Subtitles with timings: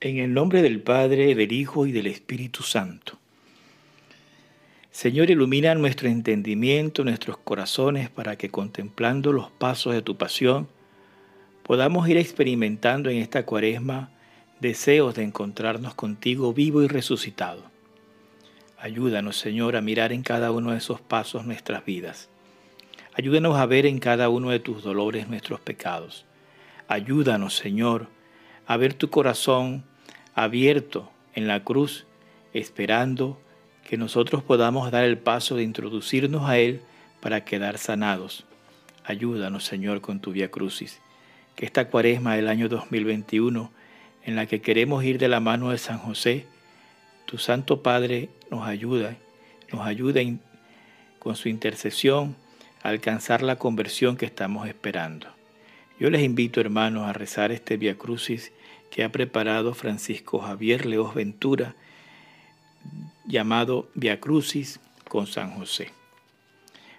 [0.00, 3.18] En el nombre del Padre, del Hijo y del Espíritu Santo.
[4.92, 10.68] Señor, ilumina nuestro entendimiento, nuestros corazones, para que contemplando los pasos de tu pasión,
[11.64, 14.12] podamos ir experimentando en esta cuaresma
[14.60, 17.64] deseos de encontrarnos contigo vivo y resucitado.
[18.78, 22.28] Ayúdanos, Señor, a mirar en cada uno de esos pasos nuestras vidas.
[23.14, 26.24] Ayúdanos a ver en cada uno de tus dolores nuestros pecados.
[26.86, 28.06] Ayúdanos, Señor,
[28.68, 29.82] a ver tu corazón
[30.34, 32.04] abierto en la cruz,
[32.52, 33.40] esperando
[33.82, 36.82] que nosotros podamos dar el paso de introducirnos a Él
[37.22, 38.44] para quedar sanados.
[39.04, 41.00] Ayúdanos, Señor, con tu vía crucis.
[41.56, 43.72] Que esta cuaresma del año 2021,
[44.24, 46.44] en la que queremos ir de la mano de San José,
[47.24, 49.16] tu Santo Padre nos ayuda,
[49.72, 50.20] nos ayuda
[51.18, 52.36] con su intercesión
[52.82, 55.37] a alcanzar la conversión que estamos esperando.
[55.98, 58.52] Yo les invito, hermanos, a rezar este Via Crucis
[58.90, 61.74] que ha preparado Francisco Javier Leos Ventura,
[63.26, 65.90] llamado Via Crucis con San José.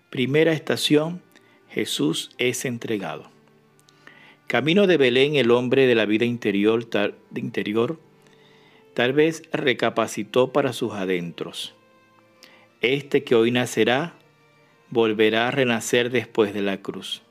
[0.10, 1.22] Primera estación,
[1.70, 3.30] Jesús es entregado.
[4.48, 8.00] Camino de Belén, el hombre de la vida interior, tal, interior,
[8.96, 11.74] tal vez recapacitó para sus adentros.
[12.82, 14.16] Este que hoy nacerá,
[14.90, 17.22] volverá a renacer después de la cruz.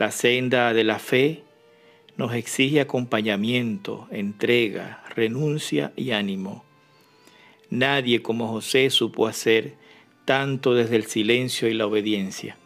[0.00, 1.42] La senda de la fe
[2.16, 6.64] nos exige acompañamiento, entrega, renuncia y ánimo.
[7.68, 9.74] Nadie como José supo hacer
[10.24, 12.56] tanto desde el silencio y la obediencia,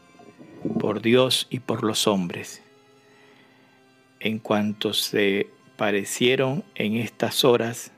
[0.78, 2.62] por Dios y por los hombres.
[4.20, 7.90] En cuanto se parecieron en estas horas,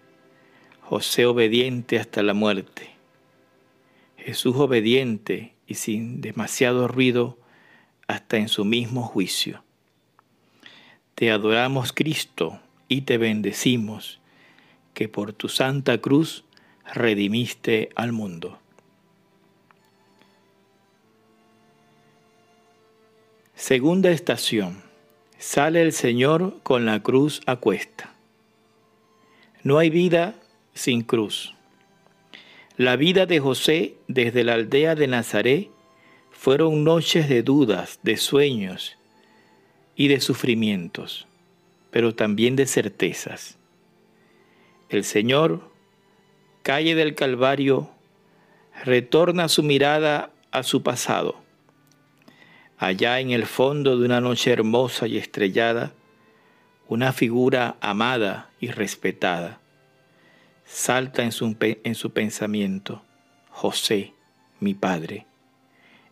[0.81, 2.89] José obediente hasta la muerte,
[4.17, 7.37] Jesús obediente y sin demasiado ruido
[8.07, 9.63] hasta en su mismo juicio.
[11.15, 14.21] Te adoramos Cristo y te bendecimos,
[14.95, 16.45] que por tu santa cruz
[16.95, 18.59] redimiste al mundo.
[23.55, 24.83] Segunda estación.
[25.39, 28.15] Sale el Señor con la cruz a cuesta.
[29.63, 30.35] No hay vida
[30.75, 31.55] sin cruz.
[32.77, 35.71] La vida de José desde la aldea de Nazaret
[36.39, 38.97] fueron noches de dudas, de sueños,
[39.97, 41.27] y de sufrimientos,
[41.91, 43.59] pero también de certezas.
[44.91, 45.71] El Señor,
[46.63, 47.91] calle del Calvario,
[48.85, 51.41] retorna su mirada a su pasado.
[52.79, 55.95] Allá en el fondo de una noche hermosa y estrellada,
[56.87, 59.61] una figura amada y respetada.
[60.67, 63.03] Salta en su, en su pensamiento,
[63.51, 64.13] José,
[64.61, 65.27] mi Padre,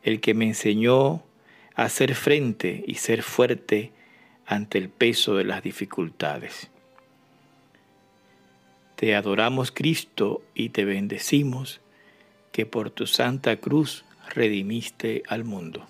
[0.05, 1.25] el que me enseñó
[1.75, 3.93] hacer frente y ser fuerte
[4.47, 6.71] ante el peso de las dificultades.
[8.97, 11.81] Te adoramos Cristo y te bendecimos
[12.53, 14.05] que por tu santa cruz
[14.35, 15.87] redimiste al mundo.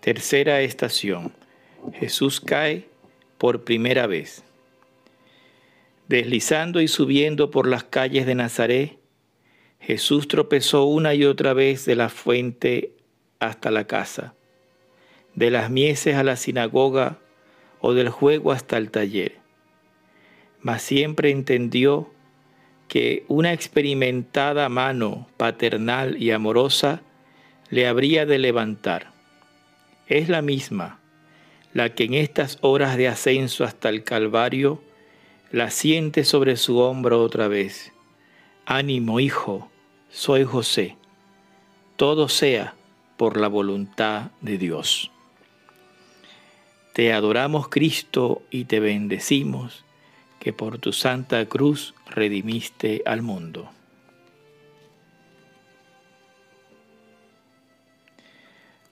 [0.00, 1.34] Tercera estación.
[1.94, 2.87] Jesús cae
[3.38, 4.44] por primera vez.
[6.08, 8.98] Deslizando y subiendo por las calles de Nazaret,
[9.80, 12.92] Jesús tropezó una y otra vez de la fuente
[13.38, 14.34] hasta la casa,
[15.34, 17.18] de las mieses a la sinagoga
[17.80, 19.36] o del juego hasta el taller.
[20.60, 22.10] Mas siempre entendió
[22.88, 27.02] que una experimentada mano paternal y amorosa
[27.70, 29.12] le habría de levantar.
[30.06, 30.97] Es la misma,
[31.78, 34.82] la que en estas horas de ascenso hasta el Calvario
[35.52, 37.92] la siente sobre su hombro otra vez.
[38.66, 39.70] Ánimo, hijo,
[40.10, 40.96] soy José.
[41.94, 42.74] Todo sea
[43.16, 45.12] por la voluntad de Dios.
[46.94, 49.84] Te adoramos, Cristo, y te bendecimos,
[50.40, 53.70] que por tu santa cruz redimiste al mundo.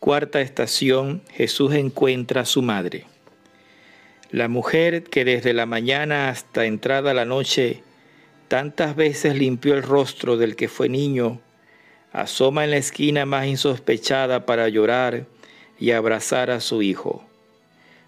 [0.07, 3.07] Cuarta estación, Jesús encuentra a su madre.
[4.31, 7.83] La mujer que desde la mañana hasta entrada la noche
[8.47, 11.41] tantas veces limpió el rostro del que fue niño,
[12.13, 15.27] asoma en la esquina más insospechada para llorar
[15.77, 17.27] y abrazar a su hijo.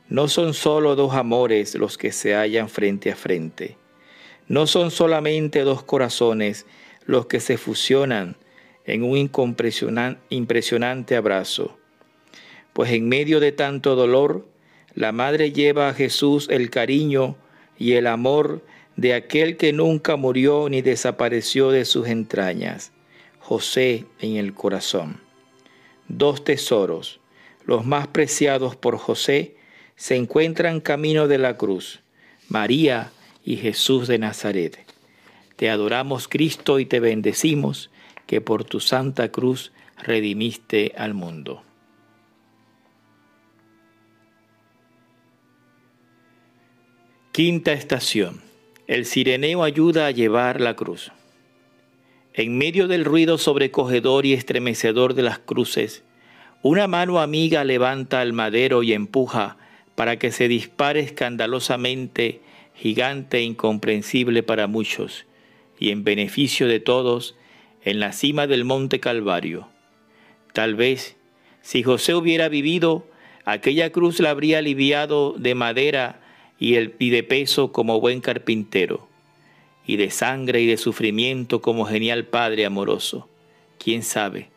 [0.08, 3.76] No son solo dos amores los que se hallan frente a frente.
[4.46, 6.64] No son solamente dos corazones
[7.06, 8.36] los que se fusionan
[8.84, 9.16] en un
[10.30, 11.77] impresionante abrazo.
[12.78, 14.46] Pues en medio de tanto dolor,
[14.94, 17.34] la madre lleva a Jesús el cariño
[17.76, 18.64] y el amor
[18.94, 22.92] de aquel que nunca murió ni desapareció de sus entrañas.
[23.40, 25.20] José en el corazón.
[26.06, 27.18] Dos tesoros,
[27.64, 29.56] los más preciados por José,
[29.96, 31.98] se encuentran camino de la cruz,
[32.48, 33.10] María
[33.44, 34.78] y Jesús de Nazaret.
[35.56, 37.90] Te adoramos Cristo y te bendecimos,
[38.28, 41.64] que por tu santa cruz redimiste al mundo.
[47.38, 48.42] Quinta estación.
[48.88, 51.12] El sireneo ayuda a llevar la cruz.
[52.34, 56.02] En medio del ruido sobrecogedor y estremecedor de las cruces,
[56.62, 59.56] una mano amiga levanta al madero y empuja
[59.94, 62.40] para que se dispare escandalosamente,
[62.74, 65.24] gigante e incomprensible para muchos,
[65.78, 67.36] y en beneficio de todos,
[67.84, 69.68] en la cima del monte Calvario.
[70.54, 71.16] Tal vez,
[71.62, 73.06] si José hubiera vivido,
[73.44, 76.17] aquella cruz la habría aliviado de madera
[76.58, 79.08] y, de peso como buen carpintero,
[79.86, 83.28] y de sangre y de sufrimiento como genial Padre amoroso.
[83.78, 84.48] ¿Quién sabe?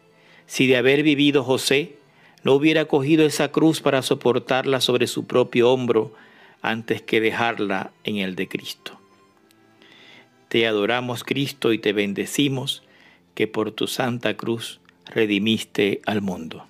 [0.47, 1.95] Si de haber vivido José,
[2.43, 6.13] no hubiera cogido esa cruz para soportarla sobre su propio hombro
[6.61, 8.99] antes que dejarla en el de Cristo.
[10.49, 12.83] Te adoramos Cristo y te bendecimos
[13.35, 16.65] que por tu santa cruz redimiste al mundo.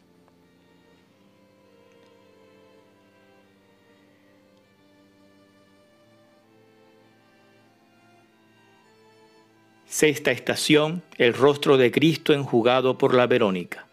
[10.01, 13.85] Sexta estación, el rostro de Cristo enjugado por la Verónica.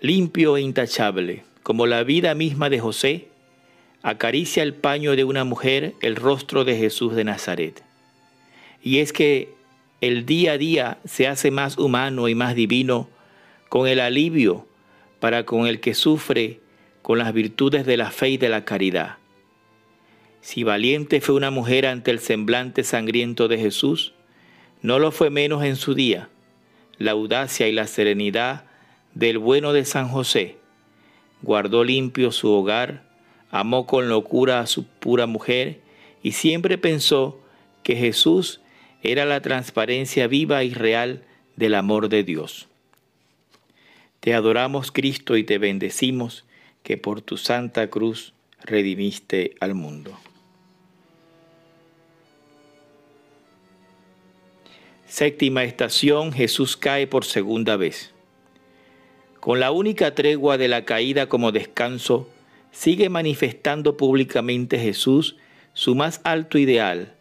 [0.00, 3.28] Limpio e intachable, como la vida misma de José,
[4.02, 7.84] acaricia el paño de una mujer el rostro de Jesús de Nazaret.
[8.82, 9.54] Y es que
[10.00, 13.08] el día a día se hace más humano y más divino
[13.68, 14.66] con el alivio
[15.20, 16.58] para con el que sufre
[17.02, 19.18] con las virtudes de la fe y de la caridad.
[20.40, 24.14] Si valiente fue una mujer ante el semblante sangriento de Jesús,
[24.82, 26.28] no lo fue menos en su día
[26.98, 28.64] la audacia y la serenidad
[29.14, 30.56] del bueno de San José.
[31.42, 33.02] Guardó limpio su hogar,
[33.50, 35.80] amó con locura a su pura mujer
[36.22, 37.40] y siempre pensó
[37.82, 38.60] que Jesús
[39.02, 41.24] era la transparencia viva y real
[41.56, 42.68] del amor de Dios.
[44.20, 46.44] Te adoramos Cristo y te bendecimos
[46.84, 48.32] que por tu santa cruz
[48.64, 50.16] redimiste al mundo.
[55.12, 58.14] Séptima estación, Jesús cae por segunda vez.
[59.40, 62.30] Con la única tregua de la caída como descanso,
[62.70, 65.36] sigue manifestando públicamente Jesús
[65.74, 67.14] su más alto ideal,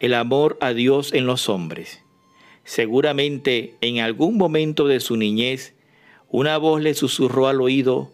[0.00, 2.00] el amor a Dios en los hombres.
[2.64, 5.74] Seguramente en algún momento de su niñez,
[6.30, 8.10] una voz le susurró al oído,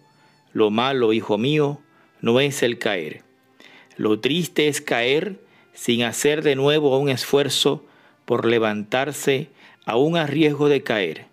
[0.52, 1.78] lo malo, hijo mío,
[2.20, 3.22] no es el caer.
[3.96, 5.38] Lo triste es caer
[5.72, 7.86] sin hacer de nuevo un esfuerzo
[8.30, 9.48] por levantarse
[9.86, 11.26] aún a riesgo de caer.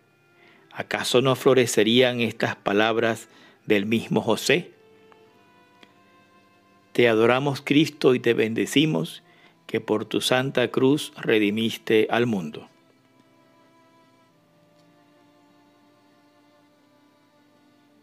[0.72, 3.30] ¿Acaso no florecerían estas palabras
[3.68, 4.72] del mismo José?
[6.94, 9.22] Te adoramos Cristo y te bendecimos
[9.68, 12.68] que por tu santa cruz redimiste al mundo.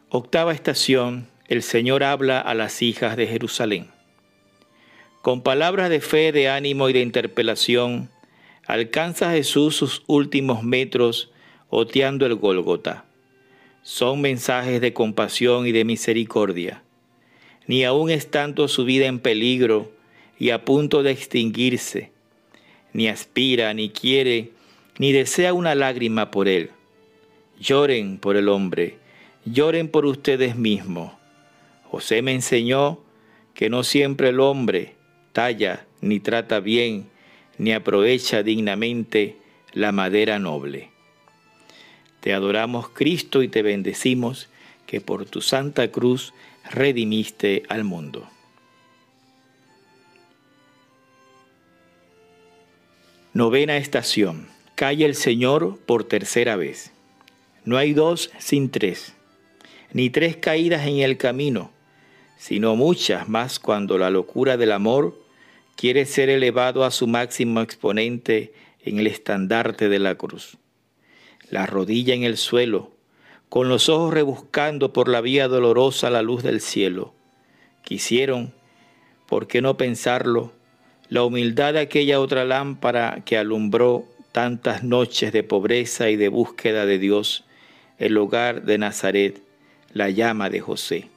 [0.08, 3.90] Octava estación, el Señor habla a las hijas de Jerusalén.
[5.20, 8.14] Con palabras de fe, de ánimo y de interpelación,
[8.66, 11.30] alcanza Jesús sus últimos metros
[11.68, 13.04] oteando el Gólgota.
[13.82, 16.82] Son mensajes de compasión y de misericordia.
[17.66, 19.92] Ni aun estando su vida en peligro
[20.38, 22.10] y a punto de extinguirse,
[22.92, 24.50] ni aspira, ni quiere,
[24.98, 26.70] ni desea una lágrima por él.
[27.58, 28.98] Lloren por el hombre,
[29.44, 31.12] lloren por ustedes mismos.
[31.84, 33.00] José me enseñó
[33.54, 34.94] que no siempre el hombre
[35.32, 37.08] talla ni trata bien
[37.58, 39.36] ni aprovecha dignamente
[39.72, 40.90] la madera noble.
[42.20, 44.48] Te adoramos Cristo y te bendecimos
[44.86, 46.32] que por tu santa cruz
[46.70, 48.28] redimiste al mundo.
[53.32, 54.48] Novena estación.
[54.74, 56.92] Calle el Señor por tercera vez.
[57.64, 59.14] No hay dos sin tres,
[59.92, 61.70] ni tres caídas en el camino,
[62.36, 65.23] sino muchas más cuando la locura del amor
[65.84, 70.56] quiere ser elevado a su máximo exponente en el estandarte de la cruz.
[71.50, 72.92] La rodilla en el suelo,
[73.50, 77.12] con los ojos rebuscando por la vía dolorosa la luz del cielo.
[77.82, 78.54] Quisieron,
[79.26, 80.54] ¿por qué no pensarlo?
[81.10, 86.86] La humildad de aquella otra lámpara que alumbró tantas noches de pobreza y de búsqueda
[86.86, 87.44] de Dios,
[87.98, 89.42] el hogar de Nazaret,
[89.92, 91.10] la llama de José.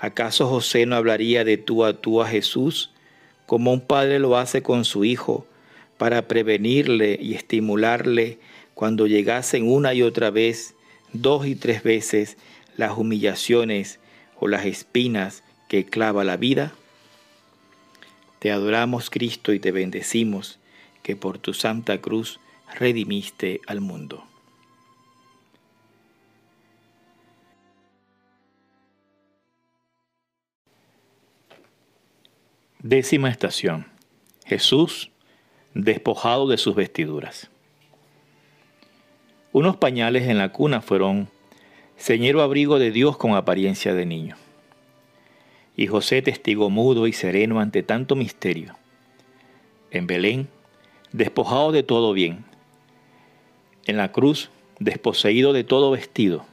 [0.00, 2.90] ¿Acaso José no hablaría de tú a tú a Jesús
[3.48, 5.46] como un padre lo hace con su hijo,
[5.96, 8.38] para prevenirle y estimularle
[8.74, 10.74] cuando llegasen una y otra vez,
[11.14, 12.36] dos y tres veces,
[12.76, 14.00] las humillaciones
[14.38, 16.74] o las espinas que clava la vida?
[18.38, 20.58] Te adoramos Cristo y te bendecimos
[21.02, 22.40] que por tu santa cruz
[22.78, 24.27] redimiste al mundo.
[32.90, 33.84] Décima estación.
[34.46, 35.10] Jesús
[35.74, 37.50] despojado de sus vestiduras.
[39.52, 41.28] Unos pañales en la cuna fueron
[41.98, 44.36] señero abrigo de Dios con apariencia de niño.
[45.76, 48.74] Y José testigo mudo y sereno ante tanto misterio.
[49.90, 50.48] En Belén,
[51.12, 52.46] despojado de todo bien.
[53.84, 56.46] En la cruz, desposeído de todo vestido.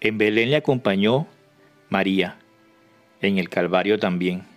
[0.00, 1.28] En Belén le acompañó
[1.90, 2.40] María,
[3.20, 4.50] en el Calvario también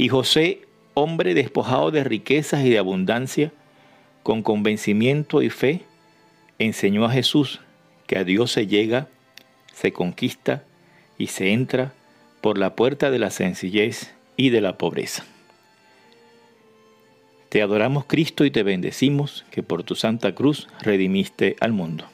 [0.00, 0.62] y José,
[0.94, 3.52] hombre despojado de riquezas y de abundancia,
[4.22, 5.82] con convencimiento y fe,
[6.58, 7.60] enseñó a Jesús
[8.06, 9.08] que a Dios se llega,
[9.74, 10.64] se conquista
[11.18, 11.92] y se entra
[12.40, 15.26] por la puerta de la sencillez y de la pobreza.
[17.50, 22.06] Te adoramos Cristo y te bendecimos que por tu santa cruz redimiste al mundo.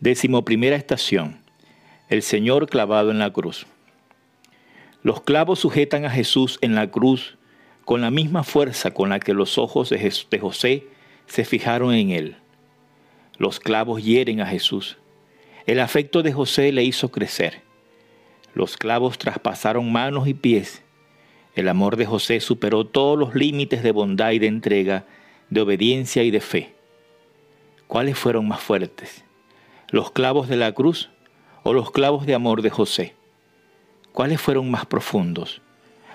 [0.00, 1.40] Décimo primera estación.
[2.10, 3.66] El Señor clavado en la cruz.
[5.02, 7.38] Los clavos sujetan a Jesús en la cruz
[7.86, 10.86] con la misma fuerza con la que los ojos de, José
[11.26, 12.36] se fijaron en él.
[13.38, 14.98] Los clavos hieren a Jesús.
[15.64, 17.62] El afecto de José le hizo crecer.
[18.52, 20.82] Los clavos traspasaron manos y pies.
[21.54, 25.06] El amor de José superó todos los límites de bondad y de entrega,
[25.48, 26.74] de obediencia y de fe.
[27.86, 29.25] ¿Cuáles fueron más fuertes?
[29.90, 31.10] Los clavos de la cruz
[31.62, 33.14] o los clavos de amor de José?
[34.12, 35.60] ¿Cuáles fueron más profundos?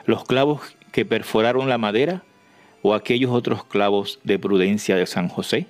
[0.05, 2.23] ¿Los clavos que perforaron la madera
[2.81, 5.67] o aquellos otros clavos de prudencia de San José?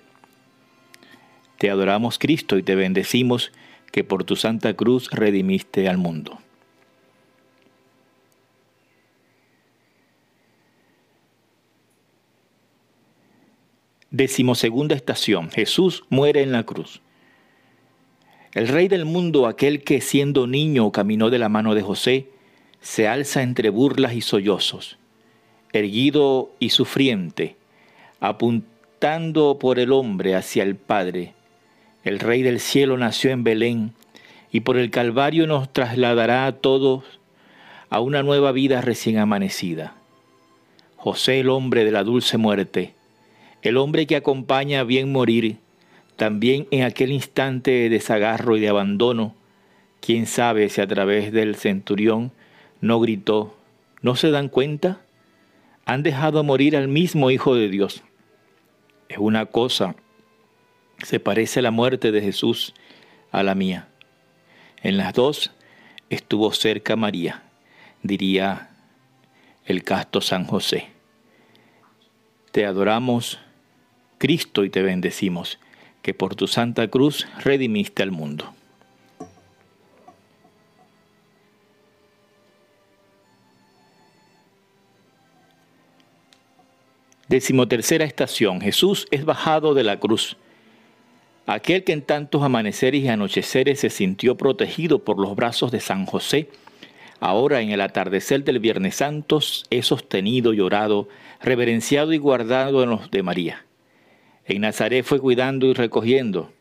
[1.57, 3.51] Te adoramos Cristo y te bendecimos
[3.91, 6.39] que por tu santa cruz redimiste al mundo.
[14.09, 15.51] Decimosegunda estación.
[15.51, 17.01] Jesús muere en la cruz.
[18.53, 22.27] El rey del mundo, aquel que siendo niño caminó de la mano de José,
[22.81, 24.97] se alza entre burlas y sollozos,
[25.71, 27.55] erguido y sufriente,
[28.19, 31.33] apuntando por el hombre hacia el Padre.
[32.03, 33.93] El rey del cielo nació en Belén
[34.51, 37.03] y por el Calvario nos trasladará a todos
[37.89, 39.95] a una nueva vida recién amanecida.
[40.97, 42.95] José, el hombre de la dulce muerte,
[43.61, 45.57] el hombre que acompaña a bien morir,
[46.21, 49.33] también en aquel instante de desagarro y de abandono,
[50.01, 52.31] quién sabe si a través del centurión
[52.79, 53.57] no gritó,
[54.03, 55.01] ¿no se dan cuenta?
[55.83, 58.03] Han dejado morir al mismo Hijo de Dios.
[59.09, 59.95] Es una cosa,
[61.03, 62.75] se parece la muerte de Jesús
[63.31, 63.87] a la mía.
[64.83, 65.49] En las dos
[66.11, 67.41] estuvo cerca María,
[68.03, 68.69] diría
[69.65, 70.89] el casto San José.
[72.51, 73.39] Te adoramos,
[74.19, 75.57] Cristo, y te bendecimos
[76.01, 78.53] que por tu santa cruz redimiste al mundo.
[87.31, 88.59] Decimotercera estación.
[88.59, 90.35] Jesús es bajado de la cruz.
[91.45, 96.05] Aquel que en tantos amaneceres y anocheceres se sintió protegido por los brazos de San
[96.05, 96.49] José,
[97.21, 99.39] ahora en el atardecer del Viernes Santo
[99.69, 101.07] es sostenido, llorado,
[101.41, 103.65] reverenciado y guardado en los de María.
[104.45, 106.51] En Nazaret fue cuidando y recogiendo.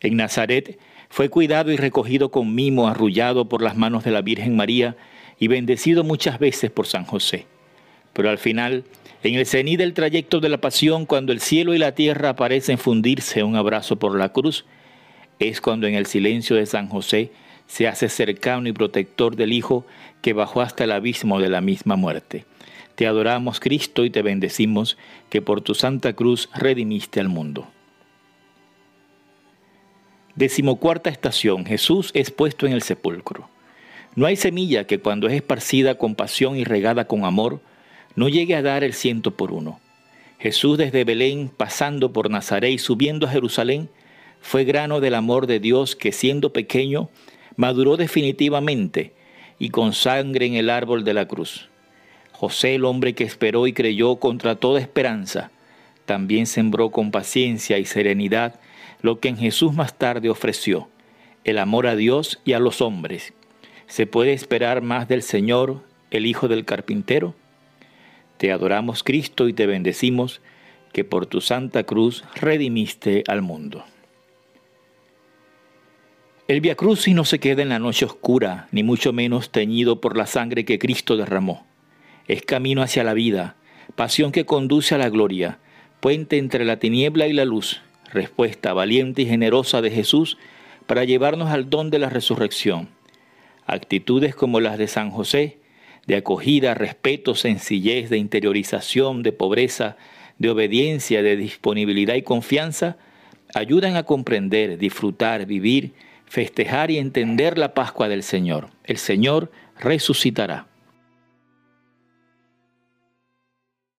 [0.00, 4.56] En Nazaret fue cuidado y recogido con mimo, arrullado por las manos de la Virgen
[4.56, 4.96] María
[5.38, 7.46] y bendecido muchas veces por San José.
[8.12, 8.84] Pero al final,
[9.22, 12.78] en el cenit del trayecto de la pasión, cuando el cielo y la tierra parecen
[12.78, 14.64] fundirse un abrazo por la cruz,
[15.38, 17.30] es cuando en el silencio de San José
[17.66, 19.86] se hace cercano y protector del Hijo
[20.22, 22.44] que bajó hasta el abismo de la misma muerte.
[23.00, 24.98] Te adoramos, Cristo, y te bendecimos
[25.30, 27.66] que por tu santa cruz redimiste al mundo.
[30.34, 31.64] Decimocuarta estación.
[31.64, 33.48] Jesús es puesto en el sepulcro.
[34.16, 37.62] No hay semilla que cuando es esparcida con pasión y regada con amor,
[38.16, 39.80] no llegue a dar el ciento por uno.
[40.38, 43.88] Jesús desde Belén, pasando por Nazaret y subiendo a Jerusalén,
[44.42, 47.08] fue grano del amor de Dios que siendo pequeño,
[47.56, 49.14] maduró definitivamente
[49.58, 51.69] y con sangre en el árbol de la cruz.
[52.40, 55.50] José, el hombre que esperó y creyó contra toda esperanza,
[56.06, 58.58] también sembró con paciencia y serenidad
[59.02, 60.88] lo que en Jesús más tarde ofreció,
[61.44, 63.34] el amor a Dios y a los hombres.
[63.88, 67.34] Se puede esperar más del Señor el Hijo del Carpintero?
[68.38, 70.40] Te adoramos Cristo y te bendecimos
[70.94, 73.84] que por tu santa cruz redimiste al mundo.
[76.48, 80.16] El Via Crucis no se queda en la noche oscura, ni mucho menos teñido por
[80.16, 81.68] la sangre que Cristo derramó.
[82.30, 83.56] Es camino hacia la vida,
[83.96, 85.58] pasión que conduce a la gloria,
[85.98, 87.82] puente entre la tiniebla y la luz,
[88.12, 90.38] respuesta valiente y generosa de Jesús
[90.86, 92.88] para llevarnos al don de la resurrección.
[93.66, 95.58] Actitudes como las de San José,
[96.06, 99.96] de acogida, respeto, sencillez, de interiorización, de pobreza,
[100.38, 102.96] de obediencia, de disponibilidad y confianza,
[103.54, 105.94] ayudan a comprender, disfrutar, vivir,
[106.26, 108.68] festejar y entender la Pascua del Señor.
[108.84, 110.69] El Señor resucitará.